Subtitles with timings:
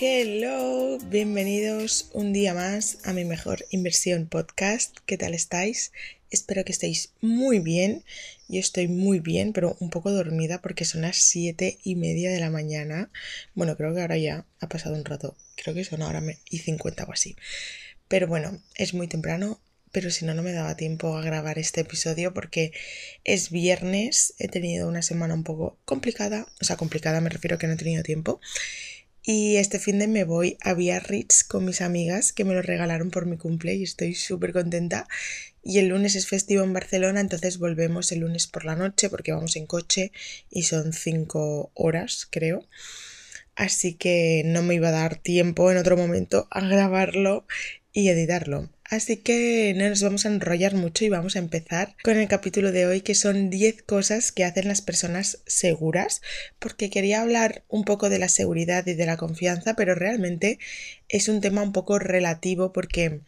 [0.00, 4.96] Hello, bienvenidos un día más a mi mejor inversión podcast.
[5.06, 5.90] ¿Qué tal estáis?
[6.30, 8.04] Espero que estéis muy bien.
[8.46, 12.38] Yo estoy muy bien, pero un poco dormida porque son las siete y media de
[12.38, 13.10] la mañana.
[13.56, 15.36] Bueno, creo que ahora ya ha pasado un rato.
[15.56, 17.34] Creo que son ahora y 50 o así.
[18.06, 19.60] Pero bueno, es muy temprano,
[19.90, 22.70] pero si no, no me daba tiempo a grabar este episodio porque
[23.24, 27.58] es viernes, he tenido una semana un poco complicada, o sea, complicada me refiero a
[27.58, 28.40] que no he tenido tiempo.
[29.22, 33.10] Y este fin de me voy a Biarritz con mis amigas que me lo regalaron
[33.10, 35.06] por mi cumple y estoy súper contenta.
[35.62, 39.32] Y el lunes es festivo en Barcelona, entonces volvemos el lunes por la noche porque
[39.32, 40.12] vamos en coche
[40.50, 42.66] y son cinco horas, creo.
[43.54, 47.44] Así que no me iba a dar tiempo en otro momento a grabarlo
[47.92, 48.70] y editarlo.
[48.90, 52.72] Así que no nos vamos a enrollar mucho y vamos a empezar con el capítulo
[52.72, 56.22] de hoy que son 10 cosas que hacen las personas seguras,
[56.58, 60.58] porque quería hablar un poco de la seguridad y de la confianza, pero realmente
[61.10, 63.20] es un tema un poco relativo porque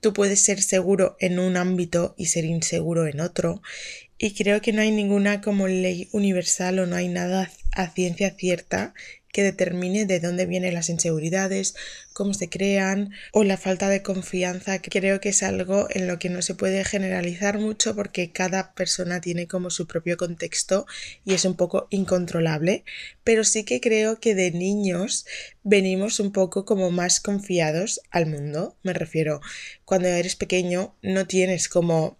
[0.00, 3.60] tú puedes ser seguro en un ámbito y ser inseguro en otro.
[4.16, 8.30] Y creo que no hay ninguna como ley universal o no hay nada a ciencia
[8.30, 8.94] cierta
[9.32, 11.74] que determine de dónde vienen las inseguridades,
[12.12, 16.28] cómo se crean o la falta de confianza, creo que es algo en lo que
[16.28, 20.86] no se puede generalizar mucho porque cada persona tiene como su propio contexto
[21.24, 22.84] y es un poco incontrolable,
[23.24, 25.24] pero sí que creo que de niños
[25.62, 29.40] venimos un poco como más confiados al mundo, me refiero,
[29.86, 32.18] cuando eres pequeño no tienes como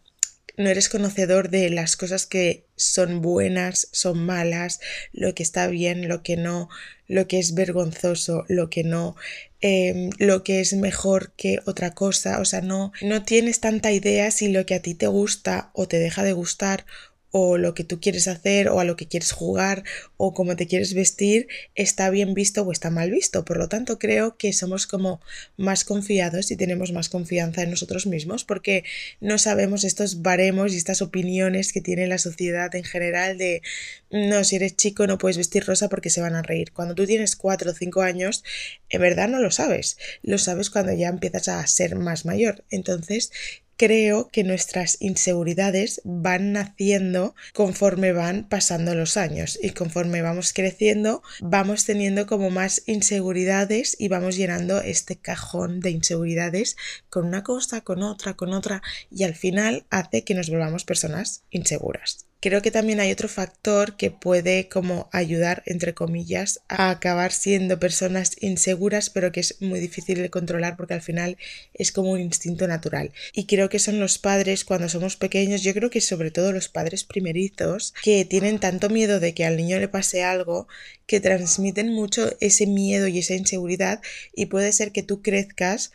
[0.56, 4.80] no eres conocedor de las cosas que son buenas, son malas,
[5.12, 6.68] lo que está bien, lo que no,
[7.08, 9.16] lo que es vergonzoso, lo que no,
[9.60, 14.30] em, lo que es mejor que otra cosa, o sea, no, no tienes tanta idea
[14.30, 16.84] si lo que a ti te gusta o te deja de gustar
[17.32, 19.82] o lo que tú quieres hacer o a lo que quieres jugar
[20.18, 23.44] o cómo te quieres vestir está bien visto o está mal visto.
[23.44, 25.20] Por lo tanto, creo que somos como
[25.56, 28.84] más confiados y tenemos más confianza en nosotros mismos porque
[29.20, 33.62] no sabemos estos baremos y estas opiniones que tiene la sociedad en general de
[34.10, 36.72] no, si eres chico no puedes vestir rosa porque se van a reír.
[36.72, 38.44] Cuando tú tienes cuatro o cinco años,
[38.90, 39.96] en verdad no lo sabes.
[40.22, 42.62] Lo sabes cuando ya empiezas a ser más mayor.
[42.70, 43.32] Entonces,
[43.76, 51.22] creo que nuestras inseguridades van naciendo conforme van pasando los años y conforme vamos creciendo
[51.40, 56.76] vamos teniendo como más inseguridades y vamos llenando este cajón de inseguridades
[57.08, 61.42] con una cosa, con otra, con otra y al final hace que nos volvamos personas
[61.50, 62.31] inseguras.
[62.42, 67.78] Creo que también hay otro factor que puede como ayudar, entre comillas, a acabar siendo
[67.78, 71.38] personas inseguras, pero que es muy difícil de controlar porque al final
[71.72, 73.12] es como un instinto natural.
[73.32, 76.68] Y creo que son los padres cuando somos pequeños, yo creo que sobre todo los
[76.68, 80.66] padres primerizos, que tienen tanto miedo de que al niño le pase algo,
[81.06, 84.00] que transmiten mucho ese miedo y esa inseguridad
[84.34, 85.92] y puede ser que tú crezcas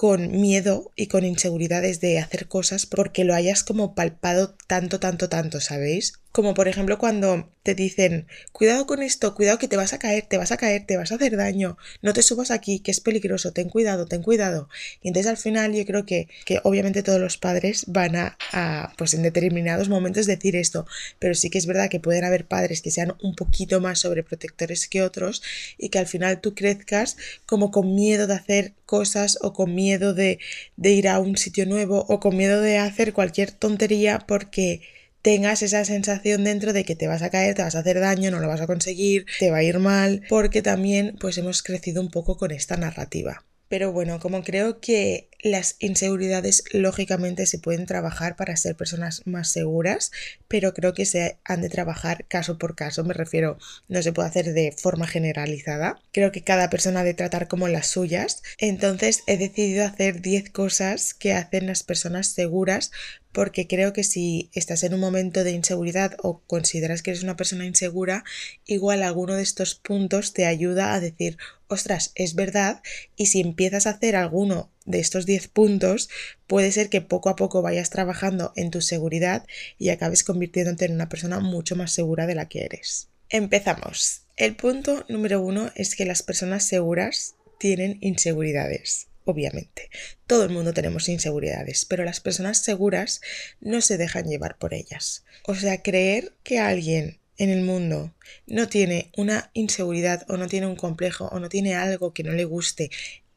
[0.00, 5.28] con miedo y con inseguridades de hacer cosas porque lo hayas como palpado tanto, tanto,
[5.28, 6.14] tanto, ¿sabéis?
[6.32, 10.24] Como por ejemplo cuando te dicen, cuidado con esto, cuidado que te vas a caer,
[10.26, 13.00] te vas a caer, te vas a hacer daño, no te subas aquí, que es
[13.00, 14.68] peligroso, ten cuidado, ten cuidado.
[15.02, 18.92] Y entonces al final yo creo que, que obviamente todos los padres van a, a,
[18.96, 20.86] pues en determinados momentos decir esto,
[21.18, 24.88] pero sí que es verdad que pueden haber padres que sean un poquito más sobreprotectores
[24.88, 25.42] que otros
[25.78, 30.14] y que al final tú crezcas como con miedo de hacer cosas o con miedo
[30.14, 30.38] de,
[30.76, 34.82] de ir a un sitio nuevo o con miedo de hacer cualquier tontería porque
[35.22, 38.30] tengas esa sensación dentro de que te vas a caer, te vas a hacer daño,
[38.30, 42.02] no lo vas a conseguir, te va a ir mal, porque también pues hemos crecido
[42.02, 43.44] un poco con esta narrativa.
[43.70, 49.48] Pero bueno, como creo que las inseguridades lógicamente se pueden trabajar para ser personas más
[49.52, 50.10] seguras,
[50.48, 54.28] pero creo que se han de trabajar caso por caso, me refiero, no se puede
[54.28, 56.02] hacer de forma generalizada.
[56.10, 58.42] Creo que cada persona ha de tratar como las suyas.
[58.58, 62.90] Entonces he decidido hacer 10 cosas que hacen las personas seguras
[63.32, 67.36] porque creo que si estás en un momento de inseguridad o consideras que eres una
[67.36, 68.24] persona insegura,
[68.66, 71.38] igual alguno de estos puntos te ayuda a decir,
[71.68, 72.82] ostras, es verdad,
[73.16, 76.08] y si empiezas a hacer alguno de estos 10 puntos,
[76.46, 79.46] puede ser que poco a poco vayas trabajando en tu seguridad
[79.78, 83.08] y acabes convirtiéndote en una persona mucho más segura de la que eres.
[83.28, 84.22] Empezamos.
[84.36, 89.90] El punto número uno es que las personas seguras tienen inseguridades obviamente.
[90.26, 93.20] Todo el mundo tenemos inseguridades, pero las personas seguras
[93.60, 95.24] no se dejan llevar por ellas.
[95.44, 98.14] O sea, creer que alguien en el mundo
[98.46, 102.32] no tiene una inseguridad o no tiene un complejo o no tiene algo que no
[102.32, 102.90] le guste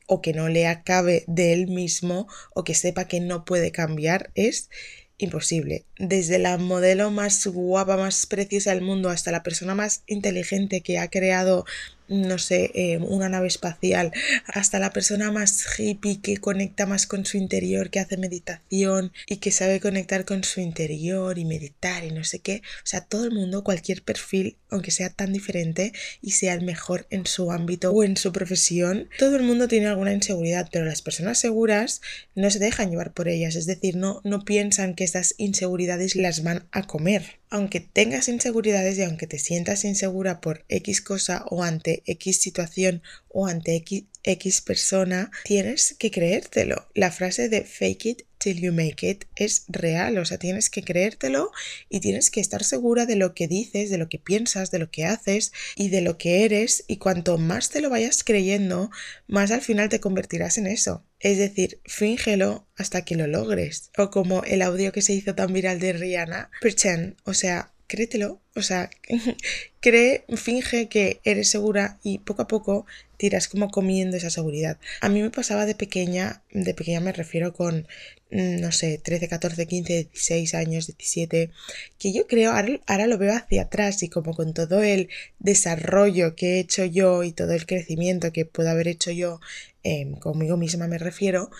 [0.07, 4.31] o que no le acabe de él mismo o que sepa que no puede cambiar
[4.35, 4.69] es
[5.17, 5.85] imposible.
[5.97, 10.99] Desde la modelo más guapa, más preciosa del mundo hasta la persona más inteligente que
[10.99, 11.65] ha creado
[12.13, 14.11] no sé, eh, una nave espacial,
[14.45, 19.37] hasta la persona más hippie que conecta más con su interior, que hace meditación y
[19.37, 22.61] que sabe conectar con su interior y meditar y no sé qué.
[22.83, 27.07] O sea, todo el mundo, cualquier perfil, aunque sea tan diferente y sea el mejor
[27.09, 31.01] en su ámbito o en su profesión, todo el mundo tiene alguna inseguridad, pero las
[31.01, 32.01] personas seguras
[32.35, 36.43] no se dejan llevar por ellas, es decir, no, no piensan que estas inseguridades las
[36.43, 41.61] van a comer aunque tengas inseguridades y aunque te sientas insegura por X cosa o
[41.61, 43.75] ante X situación o ante
[44.23, 46.87] X, persona, tienes que creértelo.
[46.95, 50.83] La frase de fake it till you make it es real, o sea, tienes que
[50.83, 51.51] creértelo
[51.89, 54.89] y tienes que estar segura de lo que dices, de lo que piensas, de lo
[54.89, 58.89] que haces y de lo que eres y cuanto más te lo vayas creyendo,
[59.27, 61.05] más al final te convertirás en eso.
[61.23, 63.91] Es decir, fíngelo hasta que lo logres.
[63.97, 68.41] O como el audio que se hizo tan viral de Rihanna, pretend, o sea, créetelo,
[68.55, 68.89] o sea,
[69.79, 72.85] cree, finge que eres segura y poco a poco
[73.15, 74.79] tiras como comiendo esa seguridad.
[74.99, 77.87] A mí me pasaba de pequeña, de pequeña me refiero con,
[78.31, 81.51] mm, no sé, 13, 14, 15, 16 años, 17,
[81.99, 85.07] que yo creo, ahora, ahora lo veo hacia atrás y como con todo el
[85.39, 89.39] desarrollo que he hecho yo y todo el crecimiento que puedo haber hecho yo
[89.83, 91.51] Em, conmigo misma me refiero,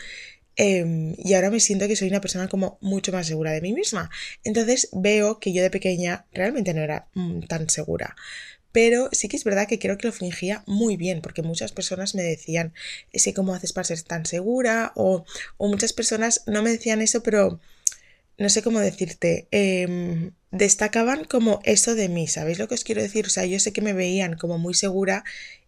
[0.56, 3.74] em, y ahora me siento que soy una persona como mucho más segura de mí
[3.74, 4.10] misma.
[4.44, 8.16] Entonces veo que yo de pequeña realmente no era mm, tan segura.
[8.72, 12.16] Pero sí que es verdad que creo que lo fingía muy bien, porque muchas personas
[12.16, 12.74] me decían,
[13.14, 15.26] ese cómo haces para ser tan segura, o,
[15.58, 17.60] o muchas personas no me decían eso, pero
[18.38, 23.02] no sé cómo decirte, em, destacaban como eso de mí, ¿sabéis lo que os quiero
[23.02, 23.28] decir?
[23.28, 25.24] O sea, yo sé que me veían como muy segura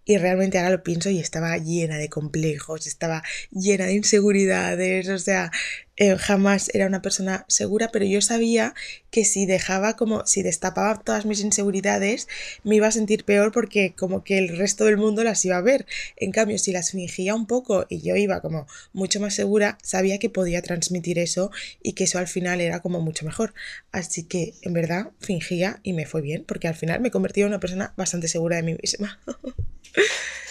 [0.05, 5.19] y realmente ahora lo pienso y estaba llena de complejos, estaba llena de inseguridades, o
[5.19, 5.51] sea,
[5.97, 8.73] eh, jamás era una persona segura, pero yo sabía
[9.11, 12.27] que si dejaba como, si destapaba todas mis inseguridades,
[12.63, 15.61] me iba a sentir peor porque como que el resto del mundo las iba a
[15.61, 15.85] ver.
[16.17, 20.19] En cambio, si las fingía un poco y yo iba como mucho más segura, sabía
[20.19, 23.53] que podía transmitir eso y que eso al final era como mucho mejor.
[23.91, 27.47] Así que en verdad fingía y me fue bien porque al final me convertí en
[27.47, 29.19] una persona bastante segura de mí misma.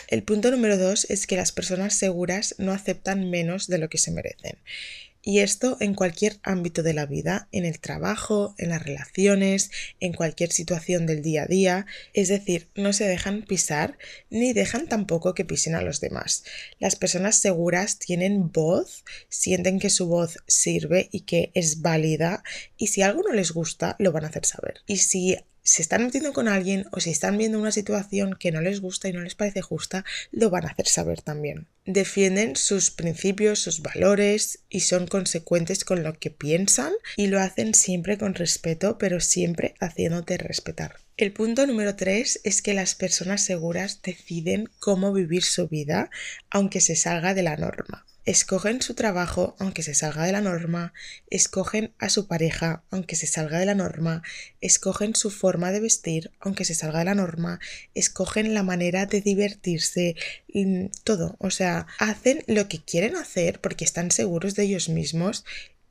[0.08, 3.98] El punto número dos es que las personas seguras no aceptan menos de lo que
[3.98, 4.58] se merecen.
[5.26, 10.12] Y esto en cualquier ámbito de la vida, en el trabajo, en las relaciones, en
[10.12, 11.86] cualquier situación del día a día.
[12.12, 13.96] Es decir, no se dejan pisar
[14.28, 16.44] ni dejan tampoco que pisen a los demás.
[16.78, 22.42] Las personas seguras tienen voz, sienten que su voz sirve y que es válida
[22.76, 24.82] y si algo no les gusta, lo van a hacer saber.
[24.86, 28.60] Y si se están metiendo con alguien o si están viendo una situación que no
[28.60, 31.66] les gusta y no les parece justa, lo van a hacer saber también.
[31.86, 37.74] Defienden sus principios, sus valores y son consecuentes con lo que piensan y lo hacen
[37.74, 40.96] siempre con respeto, pero siempre haciéndote respetar.
[41.16, 46.10] El punto número tres es que las personas seguras deciden cómo vivir su vida,
[46.50, 48.04] aunque se salga de la norma.
[48.24, 50.94] Escogen su trabajo aunque se salga de la norma,
[51.28, 54.22] escogen a su pareja aunque se salga de la norma,
[54.62, 57.60] escogen su forma de vestir aunque se salga de la norma,
[57.94, 60.16] escogen la manera de divertirse,
[60.54, 65.44] mm, todo, o sea, hacen lo que quieren hacer porque están seguros de ellos mismos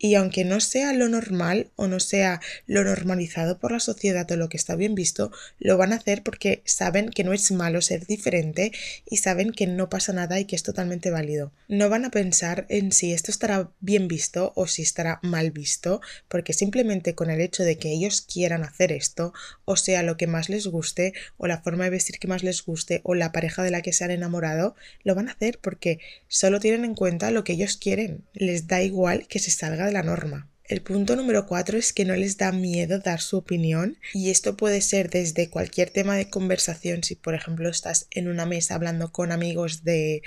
[0.04, 4.36] y aunque no sea lo normal o no sea lo normalizado por la sociedad o
[4.36, 7.82] lo que está bien visto, lo van a hacer porque saben que no es malo
[7.82, 8.74] ser diferente
[9.10, 11.54] y saben que no pasa nada y que es totalmente válido.
[11.70, 16.02] No van a pensar en si esto estará bien visto o si estará mal visto,
[16.28, 19.32] porque simplemente con el hecho de que ellos quieran hacer esto,
[19.64, 22.66] o sea lo que más les guste, o la forma de vestir que más les
[22.66, 26.00] guste, o la pareja de la que se han enamorado, lo van a hacer porque
[26.28, 28.26] solo tienen en cuenta lo que ellos quieren.
[28.34, 30.50] Les da igual que se salga de la norma.
[30.66, 34.56] El punto número cuatro es que no les da miedo dar su opinión y esto
[34.56, 39.12] puede ser desde cualquier tema de conversación, si por ejemplo estás en una mesa hablando
[39.12, 40.22] con amigos de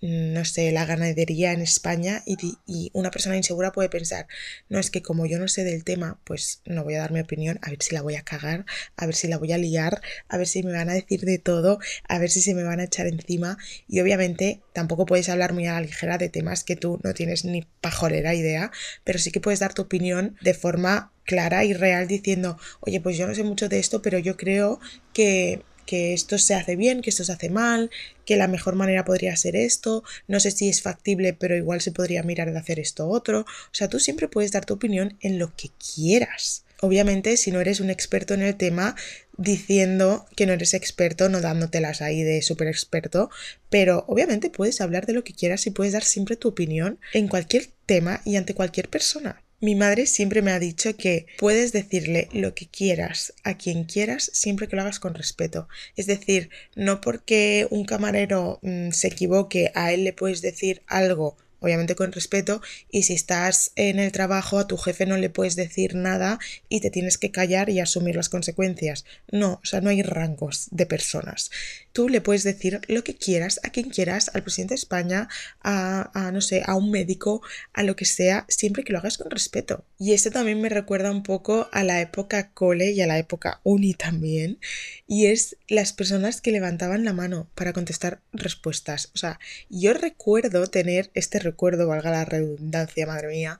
[0.00, 2.36] no sé, la ganadería en España y,
[2.66, 4.26] y, una persona insegura puede pensar,
[4.68, 7.20] no es que como yo no sé del tema, pues no voy a dar mi
[7.20, 8.64] opinión, a ver si la voy a cagar,
[8.96, 11.38] a ver si la voy a liar, a ver si me van a decir de
[11.38, 11.78] todo,
[12.08, 15.66] a ver si se me van a echar encima y obviamente tampoco puedes hablar muy
[15.66, 18.70] a la ligera de temas que tú no tienes ni pajolera idea,
[19.04, 23.18] pero sí que puedes dar tu opinión de forma clara y real diciendo, oye, pues
[23.18, 24.80] yo no sé mucho de esto, pero yo creo
[25.12, 27.90] que que esto se hace bien, que esto se hace mal,
[28.26, 31.92] que la mejor manera podría ser esto, no sé si es factible, pero igual se
[31.92, 33.40] podría mirar de hacer esto otro.
[33.40, 36.66] O sea, tú siempre puedes dar tu opinión en lo que quieras.
[36.82, 38.96] Obviamente, si no eres un experto en el tema,
[39.38, 43.30] diciendo que no eres experto, no dándotelas ahí de súper experto,
[43.70, 47.28] pero obviamente puedes hablar de lo que quieras y puedes dar siempre tu opinión en
[47.28, 49.42] cualquier tema y ante cualquier persona.
[49.60, 54.30] Mi madre siempre me ha dicho que puedes decirle lo que quieras a quien quieras
[54.32, 55.68] siempre que lo hagas con respeto.
[55.96, 61.36] Es decir, no porque un camarero mm, se equivoque, a él le puedes decir algo
[61.60, 65.56] obviamente con respeto, y si estás en el trabajo a tu jefe no le puedes
[65.56, 66.38] decir nada
[66.68, 69.04] y te tienes que callar y asumir las consecuencias.
[69.30, 71.50] No, o sea, no hay rangos de personas.
[71.98, 75.28] Tú le puedes decir lo que quieras, a quien quieras, al presidente de España,
[75.64, 79.32] a, no sé, a un médico, a lo que sea, siempre que lo hagas con
[79.32, 79.84] respeto.
[79.98, 83.60] Y esto también me recuerda un poco a la época cole y a la época
[83.64, 84.60] uni también,
[85.08, 89.10] y es las personas que levantaban la mano para contestar respuestas.
[89.16, 93.58] O sea, yo recuerdo tener este recuerdo, valga la redundancia, madre mía,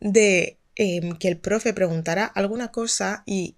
[0.00, 3.54] de em, que el profe preguntara alguna cosa y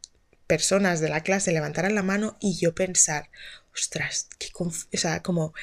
[0.47, 3.31] personas de la clase levantaran la mano y yo pensar,
[3.75, 5.55] ostras, qué o sea, como,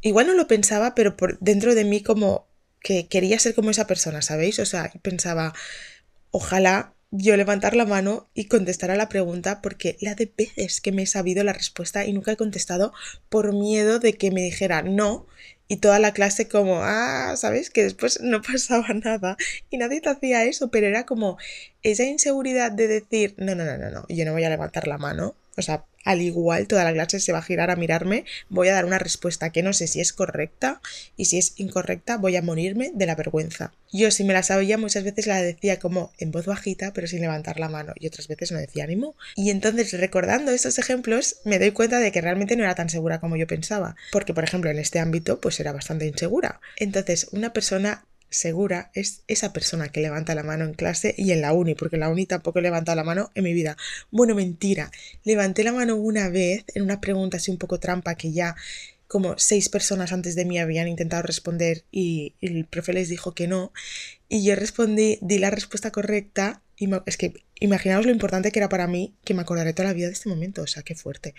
[0.00, 2.46] igual no lo pensaba, pero por dentro de mí como
[2.80, 4.58] que quería ser como esa persona, ¿sabéis?
[4.58, 5.54] O sea, pensaba,
[6.30, 10.92] ojalá yo levantar la mano y contestar a la pregunta porque la de veces que
[10.92, 12.92] me he sabido la respuesta y nunca he contestado
[13.28, 15.26] por miedo de que me dijera no
[15.68, 17.70] y toda la clase como, ah, ¿sabes?
[17.70, 19.36] Que después no pasaba nada
[19.70, 21.38] y nadie te hacía eso, pero era como
[21.82, 24.98] esa inseguridad de decir, no, no, no, no, no, yo no voy a levantar la
[24.98, 25.34] mano.
[25.56, 28.74] O sea, al igual toda la clase se va a girar a mirarme, voy a
[28.74, 30.80] dar una respuesta que no sé si es correcta
[31.16, 33.72] y si es incorrecta voy a morirme de la vergüenza.
[33.92, 37.20] Yo si me la sabía muchas veces la decía como en voz bajita pero sin
[37.20, 39.16] levantar la mano y otras veces no decía ánimo.
[39.34, 43.18] Y entonces recordando estos ejemplos me doy cuenta de que realmente no era tan segura
[43.18, 46.60] como yo pensaba, porque por ejemplo en este ámbito pues era bastante insegura.
[46.76, 48.04] Entonces una persona
[48.36, 51.96] segura es esa persona que levanta la mano en clase y en la uni, porque
[51.96, 53.76] la uni tampoco he levantado la mano en mi vida.
[54.10, 54.90] Bueno, mentira.
[55.24, 58.54] Levanté la mano una vez en una pregunta así un poco trampa que ya
[59.08, 63.48] como seis personas antes de mí habían intentado responder y, el profe les dijo que
[63.48, 63.72] no.
[64.28, 68.68] Y yo respondí, di la respuesta correcta y es que imaginaos lo importante que era
[68.68, 71.34] para mí que me acordaré toda la vida de este momento, o sea, qué fuerte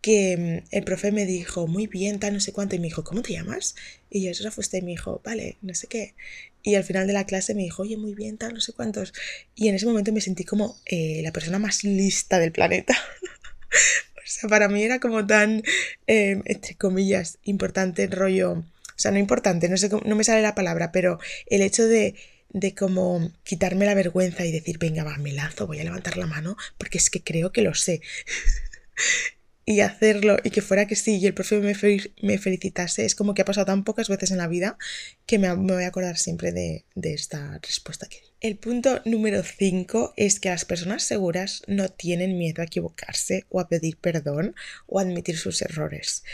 [0.00, 3.04] que mm, el profe me dijo, muy bien, tal, no sé cuánto, y me dijo,
[3.04, 3.74] ¿cómo te llamas?
[4.10, 6.14] Y yo, fue usted, y me dijo, vale, no sé qué.
[6.62, 9.12] Y al final de la clase me dijo, oye, muy bien, tal, no sé cuántos.
[9.54, 12.94] Y en ese momento me sentí como eh, la persona más lista del planeta.
[14.16, 15.62] o sea, para mí era como tan,
[16.06, 18.52] em, entre comillas, importante el rollo.
[18.52, 22.14] O sea, no importante, no sé no me sale la palabra, pero el hecho de
[22.50, 26.26] de como quitarme la vergüenza y decir, venga, va, me lanzo, voy a levantar la
[26.26, 28.00] mano, porque es que creo que lo sé.
[29.68, 33.42] y hacerlo y que fuera que sí y el profe me, felicitase, es como que
[33.42, 34.78] ha pasado tan pocas veces en la vida
[35.26, 38.22] que me, voy a acordar siempre de, esta respuesta que.
[38.40, 43.60] El punto número 5 es que las personas seguras no tienen miedo a equivocarse o
[43.60, 44.54] a pedir perdón
[44.86, 46.24] o a admitir sus errores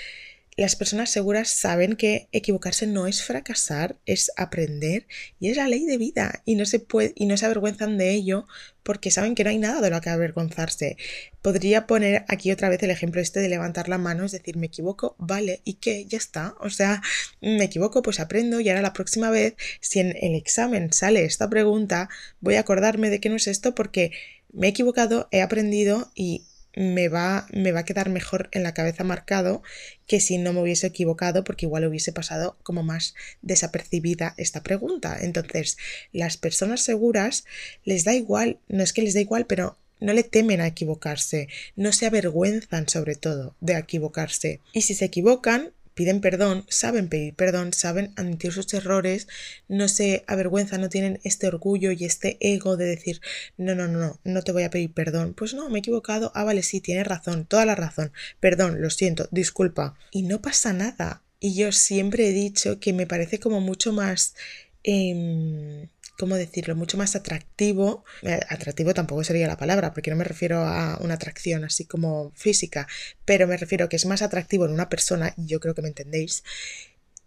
[0.57, 5.07] las personas seguras saben que equivocarse no es fracasar, es aprender
[5.41, 8.13] y es la ley de vida y no se puede y no se avergüenzan de
[8.13, 8.47] ello
[8.85, 10.97] porque saben que no hay nada de lo que avergonzarse.
[11.43, 14.67] Podría poner aquí otra vez el ejemplo este de levantar la mano, es decir, me
[14.67, 16.05] equivoco, vale, ¿y qué?
[16.07, 16.55] Ya está.
[16.61, 17.03] O sea,
[17.41, 21.49] me equivoco, pues aprendo y ahora la próxima vez, si en el examen sale esta
[21.49, 22.09] pregunta,
[22.41, 24.13] voy a acordarme de que no es esto porque
[24.53, 26.45] me he equivocado, he aprendido y
[26.77, 29.63] me va, me va a quedar mejor en la cabeza marcado
[30.07, 35.19] que si no me hubiese equivocado, porque igual hubiese pasado como más desapercibida esta pregunta.
[35.21, 35.77] Entonces,
[36.13, 37.45] las personas seguras
[37.85, 41.49] les da igual, no es que les da igual, pero no le temen a equivocarse,
[41.77, 44.61] no se avergüenzan sobre todo de equivocarse.
[44.73, 49.29] Y si se equivocan, piden perdón, saben pedir perdón, saben admitir sus errores,
[49.69, 53.21] no se avergüenzan, no tienen este orgullo y este ego de decir,
[53.57, 55.35] no, no, no, no, no te voy a pedir perdón.
[55.35, 58.91] Pues no, me he equivocado, ah, vale, sí, tienes razón, toda la razón, perdón, lo
[58.91, 59.97] siento, disculpa.
[60.11, 61.23] Y no pasa nada.
[61.41, 64.35] Y yo siempre he dicho que me parece como mucho más...
[64.83, 68.05] Eh, ¿cómo decirlo?, mucho más atractivo.
[68.23, 72.33] Eh, atractivo tampoco sería la palabra, porque no me refiero a una atracción así como
[72.35, 72.87] física,
[73.25, 75.83] pero me refiero a que es más atractivo en una persona, y yo creo que
[75.83, 76.45] me entendéis,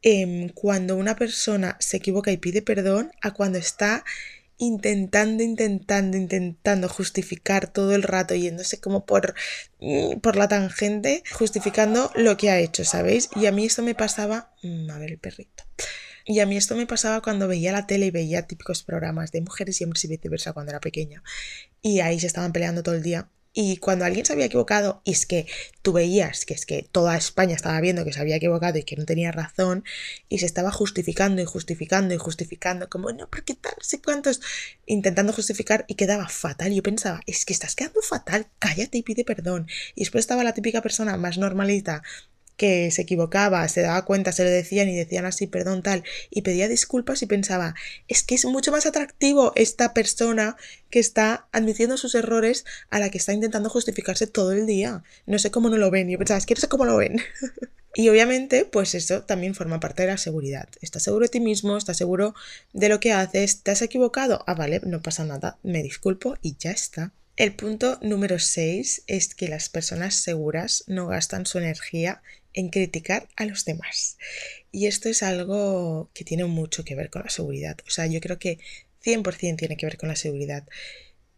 [0.01, 4.03] em, cuando una persona se equivoca y pide perdón a cuando está
[4.59, 9.35] intentando, intentando, intentando justificar todo el rato, yéndose como por,
[9.79, 13.29] mm, por la tangente, justificando lo que ha hecho, ¿sabéis?
[13.35, 14.51] Y a mí esto me pasaba...
[14.63, 15.63] Mm, a ver el perrito.
[16.29, 19.39] Y a mí esto me pasaba cuando veía la tele y veía típicos programas de
[19.39, 21.23] mujeres y hombres y viceversa cuando era pequeña.
[21.81, 23.29] Y ahí se estaban peleando todo el día.
[23.53, 25.47] Y cuando alguien se había equivocado, y es que
[25.81, 28.97] tú veías que es que toda España estaba viendo que se había equivocado y que
[28.97, 29.85] no tenía razón,
[30.27, 34.41] y se estaba justificando y justificando y justificando, como no, porque tal, sé cuántos,
[34.85, 36.73] intentando justificar y quedaba fatal.
[36.73, 39.67] Yo pensaba, es que estás quedando fatal, cállate y pide perdón.
[39.95, 42.03] Y después estaba la típica persona más normalita
[42.57, 46.41] que se equivocaba, se daba cuenta, se lo decían y decían así, perdón, tal, y
[46.41, 47.75] pedía disculpas y pensaba,
[48.07, 50.57] es que es mucho más atractivo esta persona
[50.89, 55.03] que está admitiendo sus errores a la que está intentando justificarse todo el día.
[55.25, 56.09] No sé cómo no lo ven.
[56.09, 57.21] Yo pensaba, es que no sé cómo lo ven.
[57.95, 60.67] y obviamente, pues eso también forma parte de la seguridad.
[60.81, 62.33] Estás seguro de ti mismo, estás seguro
[62.73, 64.43] de lo que haces, te has equivocado.
[64.47, 67.11] Ah, vale, no pasa nada, me disculpo y ya está.
[67.35, 72.23] El punto número 6 es que las personas seguras no gastan su energía
[72.57, 74.17] en criticar a los demás.
[74.71, 77.77] Y esto es algo que tiene mucho que ver con la seguridad.
[77.85, 78.57] O sea, yo creo que
[79.05, 80.67] 100% tiene que ver con la seguridad.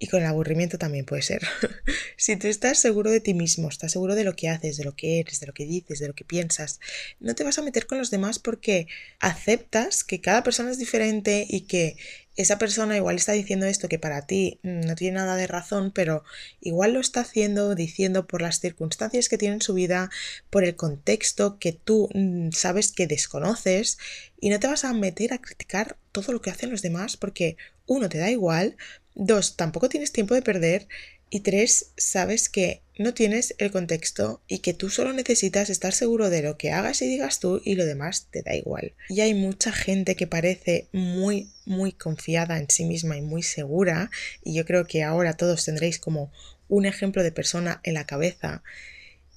[0.01, 1.41] Y con el aburrimiento también puede ser.
[2.15, 4.95] si tú estás seguro de ti mismo, estás seguro de lo que haces, de lo
[4.95, 6.79] que eres, de lo que dices, de lo que piensas,
[7.19, 8.88] no te vas a meter con los demás porque
[9.19, 11.97] aceptas que cada persona es diferente y que
[12.41, 16.24] esa persona igual está diciendo esto que para ti no tiene nada de razón, pero
[16.62, 20.10] igual lo está haciendo, diciendo por las circunstancias que tiene en su vida,
[20.50, 23.98] por el contexto que tú mm, sabes que desconoces
[24.39, 27.58] y no te vas a meter a criticar todo lo que hacen los demás porque
[27.86, 28.77] uno te da igual,
[29.15, 30.88] dos tampoco tienes tiempo de perder
[31.29, 36.29] y tres, sabes que no tienes el contexto y que tú solo necesitas estar seguro
[36.29, 38.93] de lo que hagas y digas tú y lo demás te da igual.
[39.07, 44.11] Y hay mucha gente que parece muy, muy confiada en sí misma y muy segura
[44.43, 46.29] y yo creo que ahora todos tendréis como
[46.67, 48.63] un ejemplo de persona en la cabeza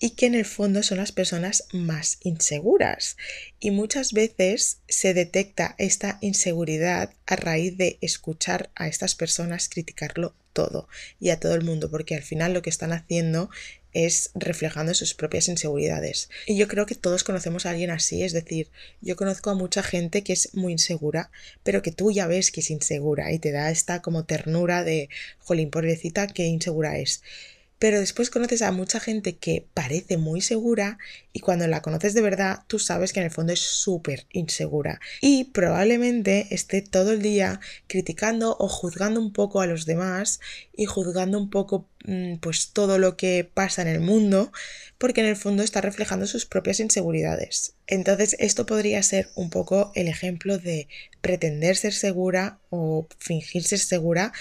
[0.00, 3.16] y que en el fondo son las personas más inseguras.
[3.60, 10.34] Y muchas veces se detecta esta inseguridad a raíz de escuchar a estas personas criticarlo
[10.52, 10.88] todo
[11.20, 13.50] y a todo el mundo, porque al final lo que están haciendo
[13.92, 16.30] es reflejando sus propias inseguridades.
[16.46, 18.68] Y yo creo que todos conocemos a alguien así, es decir,
[19.00, 21.30] yo conozco a mucha gente que es muy insegura,
[21.62, 25.08] pero que tú ya ves que es insegura y te da esta como ternura de,
[25.38, 27.22] jolín, pobrecita, qué insegura es
[27.82, 30.98] pero después conoces a mucha gente que parece muy segura
[31.32, 35.00] y cuando la conoces de verdad tú sabes que en el fondo es súper insegura
[35.20, 37.58] y probablemente esté todo el día
[37.88, 40.38] criticando o juzgando un poco a los demás
[40.76, 44.52] y juzgando un poco mm, pues todo lo que pasa en el mundo
[44.96, 47.74] porque en el fondo está reflejando sus propias inseguridades.
[47.88, 50.86] Entonces esto podría ser un poco el ejemplo de
[51.20, 54.32] pretender ser segura o fingir ser segura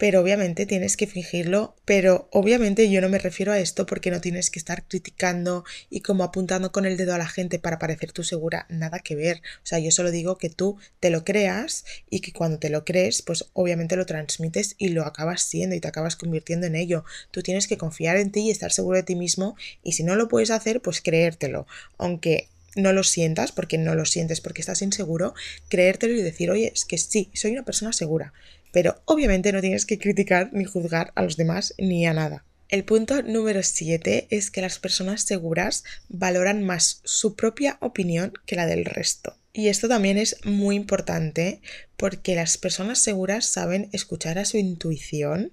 [0.00, 4.22] pero obviamente tienes que fingirlo, pero obviamente yo no me refiero a esto porque no
[4.22, 8.10] tienes que estar criticando y como apuntando con el dedo a la gente para parecer
[8.10, 9.42] tú segura, nada que ver.
[9.58, 12.86] O sea, yo solo digo que tú te lo creas y que cuando te lo
[12.86, 17.04] crees, pues obviamente lo transmites y lo acabas siendo y te acabas convirtiendo en ello.
[17.30, 20.16] Tú tienes que confiar en ti y estar seguro de ti mismo y si no
[20.16, 21.66] lo puedes hacer, pues creértelo.
[21.98, 25.34] Aunque no lo sientas porque no lo sientes porque estás inseguro,
[25.68, 28.32] creértelo y decir, oye, es que sí, soy una persona segura
[28.72, 32.44] pero obviamente no tienes que criticar ni juzgar a los demás ni a nada.
[32.68, 38.54] El punto número 7 es que las personas seguras valoran más su propia opinión que
[38.54, 39.36] la del resto.
[39.52, 41.60] Y esto también es muy importante
[41.96, 45.52] porque las personas seguras saben escuchar a su intuición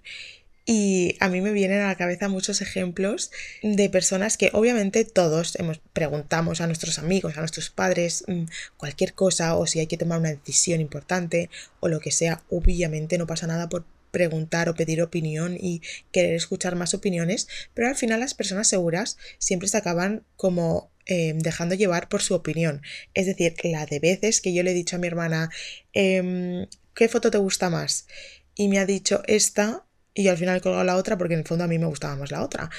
[0.69, 3.31] y a mí me vienen a la cabeza muchos ejemplos
[3.63, 8.43] de personas que obviamente todos hemos, preguntamos a nuestros amigos, a nuestros padres, mm,
[8.75, 11.49] cualquier cosa o si hay que tomar una decisión importante
[11.79, 16.35] o lo que sea, obviamente no pasa nada por preguntar o pedir opinión y querer
[16.35, 21.75] escuchar más opiniones, pero al final las personas seguras siempre se acaban como eh, dejando
[21.75, 22.81] llevar por su opinión.
[23.13, 25.49] Es decir, la de veces que yo le he dicho a mi hermana,
[25.93, 28.05] em, ¿qué foto te gusta más?
[28.53, 29.86] Y me ha dicho esta
[30.17, 32.15] y al final he colgado la otra porque en el fondo a mí me gustaba
[32.15, 32.71] más la otra.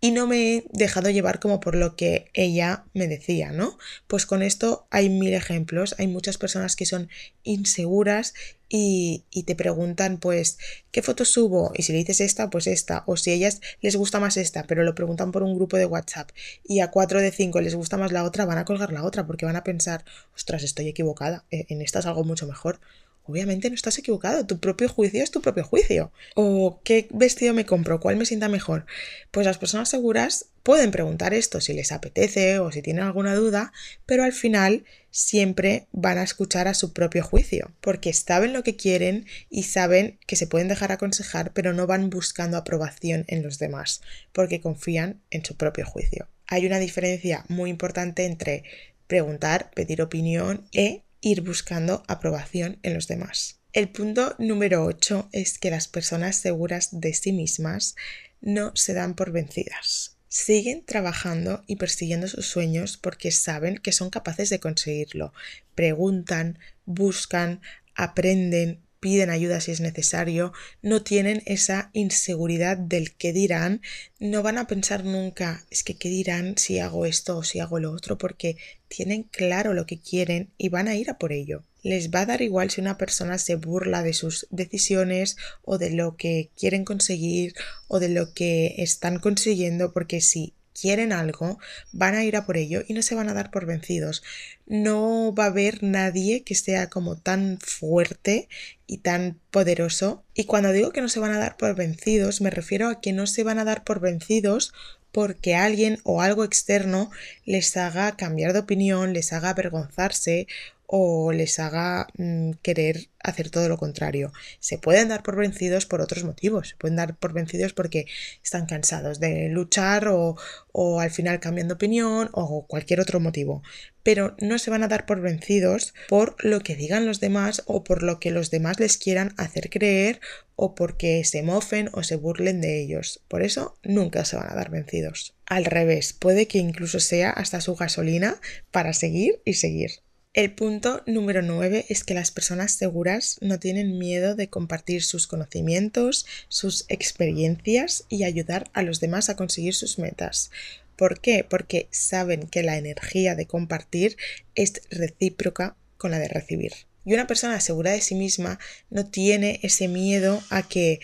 [0.00, 3.78] Y no me he dejado llevar como por lo que ella me decía, ¿no?
[4.08, 7.08] Pues con esto hay mil ejemplos, hay muchas personas que son
[7.44, 8.34] inseguras
[8.68, 10.58] y, y, te preguntan pues
[10.90, 13.96] qué foto subo y si le dices esta pues esta o si a ellas les
[13.96, 16.30] gusta más esta pero lo preguntan por un grupo de WhatsApp
[16.64, 19.26] y a cuatro de cinco les gusta más la otra van a colgar la otra
[19.26, 22.80] porque van a pensar ostras estoy equivocada e, en esta es algo mucho mejor
[23.24, 26.12] obviamente no estás equivocado, tu propio juicio es tu propio juicio.
[26.34, 28.86] O qué vestido me compro, cuál me sienta mejor.
[29.30, 33.72] Pues las personas seguras pueden preguntar esto si les apetece o si tienen alguna duda,
[34.06, 38.76] pero al final siempre van a escuchar a su propio juicio, porque saben lo que
[38.76, 43.58] quieren y saben que se pueden dejar aconsejar, pero no van buscando aprobación en los
[43.58, 44.00] demás,
[44.32, 46.28] porque confían en su propio juicio.
[46.46, 48.64] Hay una diferencia muy importante entre
[49.06, 53.60] preguntar, pedir opinión e ir buscando aprobación en los demás.
[53.72, 57.96] El punto número 8 es que las personas seguras de sí mismas
[58.42, 60.18] no se dan por vencidas.
[60.28, 65.32] Siguen trabajando y persiguiendo sus sueños porque saben que son capaces de conseguirlo.
[65.74, 67.62] Preguntan, buscan,
[67.94, 73.82] aprenden, piden ayuda si es necesario, no tienen esa inseguridad del que dirán,
[74.20, 77.80] no van a pensar nunca es que qué dirán si hago esto o si hago
[77.80, 81.64] lo otro, porque tienen claro lo que quieren y van a ir a por ello.
[81.82, 85.90] Les va a dar igual si una persona se burla de sus decisiones o de
[85.90, 87.54] lo que quieren conseguir
[87.88, 91.58] o de lo que están consiguiendo, porque si quieren algo,
[91.92, 94.22] van a ir a por ello y no se van a dar por vencidos.
[94.66, 98.48] No va a haber nadie que sea como tan fuerte
[98.86, 100.24] y tan poderoso.
[100.34, 103.12] Y cuando digo que no se van a dar por vencidos, me refiero a que
[103.12, 104.72] no se van a dar por vencidos
[105.12, 107.10] porque alguien o algo externo
[107.44, 110.46] les haga cambiar de opinión, les haga avergonzarse
[110.94, 114.30] o les haga mm, querer hacer todo lo contrario.
[114.60, 118.04] Se pueden dar por vencidos por otros motivos, se pueden dar por vencidos porque
[118.44, 120.36] están cansados de luchar o,
[120.70, 123.62] o al final cambian de opinión o cualquier otro motivo,
[124.02, 127.84] pero no se van a dar por vencidos por lo que digan los demás o
[127.84, 130.20] por lo que los demás les quieran hacer creer
[130.56, 133.22] o porque se mofen o se burlen de ellos.
[133.28, 135.34] Por eso nunca se van a dar vencidos.
[135.46, 138.38] Al revés, puede que incluso sea hasta su gasolina
[138.70, 140.02] para seguir y seguir.
[140.34, 145.26] El punto número 9 es que las personas seguras no tienen miedo de compartir sus
[145.26, 150.50] conocimientos, sus experiencias y ayudar a los demás a conseguir sus metas.
[150.96, 151.44] ¿Por qué?
[151.44, 154.16] Porque saben que la energía de compartir
[154.54, 156.72] es recíproca con la de recibir.
[157.04, 161.00] Y una persona segura de sí misma no tiene ese miedo a que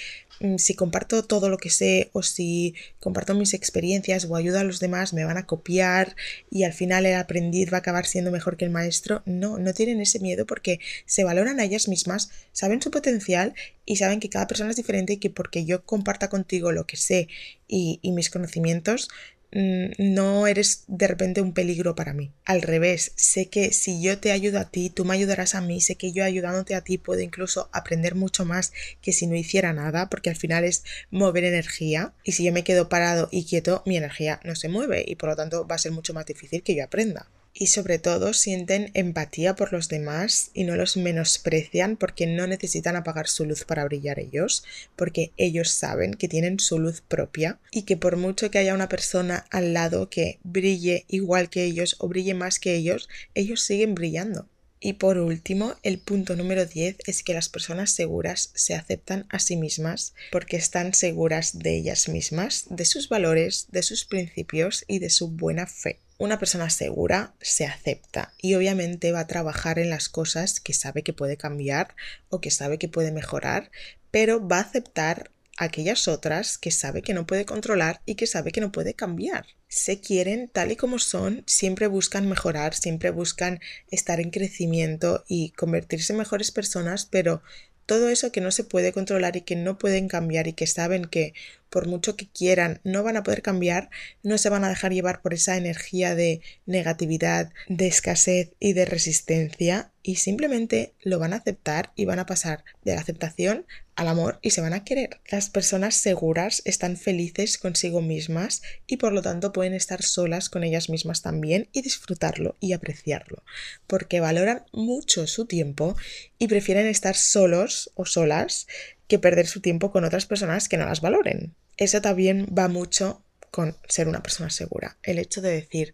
[0.57, 4.79] si comparto todo lo que sé o si comparto mis experiencias o ayudo a los
[4.79, 6.15] demás me van a copiar
[6.51, 9.23] y al final el aprendiz va a acabar siendo mejor que el maestro.
[9.27, 13.97] No, no tienen ese miedo porque se valoran a ellas mismas, saben su potencial y
[13.97, 17.29] saben que cada persona es diferente y que porque yo comparta contigo lo que sé
[17.67, 22.33] y, y mis conocimientos Mm, no eres de repente un peligro para mí.
[22.45, 25.81] Al revés, sé que si yo te ayudo a ti, tú me ayudarás a mí,
[25.81, 29.73] sé que yo ayudándote a ti puedo incluso aprender mucho más que si no hiciera
[29.73, 33.83] nada, porque al final es mover energía y si yo me quedo parado y quieto,
[33.87, 36.63] mi energía no se mueve y por lo tanto va a ser mucho más difícil
[36.63, 41.97] que yo aprenda y sobre todo sienten empatía por los demás y no los menosprecian
[41.97, 44.63] porque no necesitan apagar su luz para brillar ellos,
[44.95, 48.89] porque ellos saben que tienen su luz propia y que por mucho que haya una
[48.89, 53.97] persona al lado que brille igual que ellos o brille más que ellos, ellos siguen
[53.97, 54.47] brillando.
[54.81, 59.41] Y por último, el punto número 10 es que las personas seguras se aceptan a
[59.41, 65.01] sí mismas porque están seguras de ellas mismas, de sus valores, de sus principios y
[65.01, 69.89] de su buena fe una persona segura se acepta y obviamente va a trabajar en
[69.89, 71.95] las cosas que sabe que puede cambiar
[72.29, 73.71] o que sabe que puede mejorar,
[74.11, 78.53] pero va a aceptar aquellas otras que sabe que no puede controlar y que sabe
[78.53, 79.47] que no puede cambiar.
[79.69, 85.51] Se quieren tal y como son, siempre buscan mejorar, siempre buscan estar en crecimiento y
[85.51, 87.43] convertirse en mejores personas, pero
[87.89, 91.07] todo eso que no se puede controlar y que no pueden cambiar y que saben
[91.07, 91.33] que
[91.71, 93.89] por mucho que quieran no van a poder cambiar,
[94.23, 98.85] no se van a dejar llevar por esa energía de negatividad, de escasez y de
[98.85, 103.65] resistencia y simplemente lo van a aceptar y van a pasar de la aceptación
[103.99, 105.19] al amor y se van a querer.
[105.29, 110.63] Las personas seguras están felices consigo mismas y por lo tanto pueden estar solas con
[110.63, 113.43] ellas mismas también y disfrutarlo y apreciarlo,
[113.89, 115.97] porque valoran mucho su tiempo
[116.39, 118.69] y prefieren estar solos o solas
[119.09, 121.57] que perder su tiempo con otras personas que no las valoren.
[121.77, 124.97] Eso también va mucho con ser una persona segura.
[125.03, 125.93] El hecho de decir,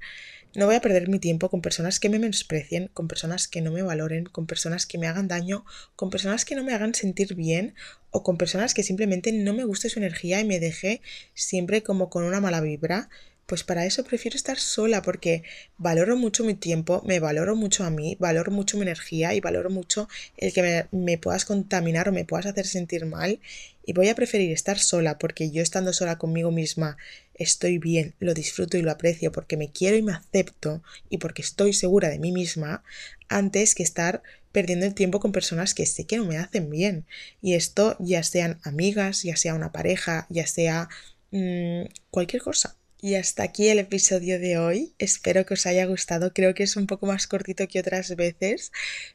[0.54, 3.72] no voy a perder mi tiempo con personas que me menosprecien, con personas que no
[3.72, 5.64] me valoren, con personas que me hagan daño,
[5.96, 7.74] con personas que no me hagan sentir bien
[8.10, 11.02] o con personas que simplemente no me guste su energía y me deje
[11.34, 13.08] siempre como con una mala vibra.
[13.46, 15.42] Pues para eso prefiero estar sola porque
[15.76, 19.68] valoro mucho mi tiempo, me valoro mucho a mí, valoro mucho mi energía y valoro
[19.68, 23.40] mucho el que me, me, puedas contaminar o me puedas hacer sentir mal
[23.84, 26.96] y voy a preferir estar sola porque yo estando sola conmigo misma
[27.34, 31.42] estoy bien, lo disfruto y lo aprecio porque me quiero y me acepto y porque
[31.42, 32.82] estoy segura de mí misma
[33.28, 37.06] antes que estar perdiendo el tiempo con personas que sé que no me hacen bien.
[37.42, 40.88] Y esto ya sean amigas, ya sea una pareja, ya sea
[41.32, 42.76] mmm, cualquier cosa.
[43.00, 44.94] Y hasta aquí el episodio de hoy.
[44.98, 46.32] Espero que os haya gustado.
[46.32, 48.72] Creo que es un poco más cortito que otras veces.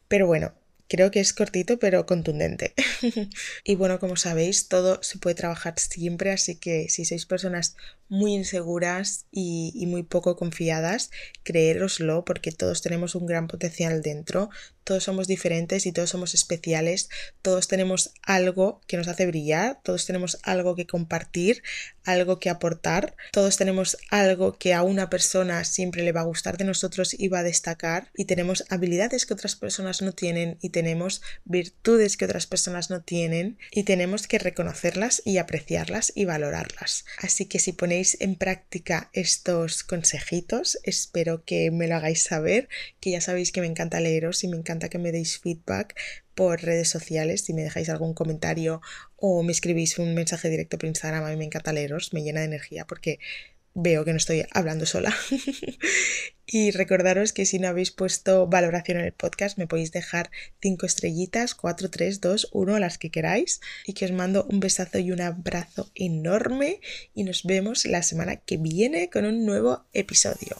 [0.07, 0.53] Pero bueno,
[0.89, 2.73] Creo que es cortito pero contundente.
[3.63, 7.75] y bueno, como sabéis, todo se puede trabajar siempre, así que si sois personas
[8.09, 11.11] muy inseguras y, y muy poco confiadas,
[11.43, 14.49] creéroslo porque todos tenemos un gran potencial dentro,
[14.89, 17.09] todos somos diferentes y todos somos especiales,
[17.43, 21.61] todos tenemos algo que nos hace brillar, todos tenemos algo que compartir,
[22.05, 26.57] algo que aportar, todos tenemos algo que a una persona siempre le va a gustar
[26.57, 30.69] de nosotros y va a destacar y tenemos habilidades que otras personas no tienen y
[30.69, 37.05] tenemos virtudes que otras personas no tienen y tenemos que reconocerlas y apreciarlas y valorarlas.
[37.19, 43.11] Así que si ponéis en práctica estos consejitos, espero que me lo hagáis saber, que
[43.11, 45.95] ya sabéis que me encanta leeros y me encanta que me deis feedback
[46.35, 48.81] por redes sociales, si me dejáis algún comentario
[49.17, 52.39] o me escribís un mensaje directo por Instagram, a mí me encanta leeros, me llena
[52.39, 53.19] de energía porque
[53.73, 55.15] veo que no estoy hablando sola.
[56.45, 60.85] y recordaros que si no habéis puesto valoración en el podcast, me podéis dejar 5
[60.85, 63.61] estrellitas, 4, 3, 2, 1, las que queráis.
[63.85, 66.81] Y que os mando un besazo y un abrazo enorme.
[67.13, 70.57] Y nos vemos la semana que viene con un nuevo episodio.